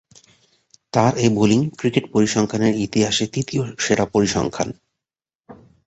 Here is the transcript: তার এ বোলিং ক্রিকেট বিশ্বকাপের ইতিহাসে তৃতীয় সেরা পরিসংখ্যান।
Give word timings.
তার 0.93 1.13
এ 1.17 1.27
বোলিং 1.35 1.61
ক্রিকেট 1.79 2.05
বিশ্বকাপের 2.13 2.73
ইতিহাসে 2.85 3.25
তৃতীয় 3.33 3.63
সেরা 3.79 4.05
পরিসংখ্যান। 4.13 4.69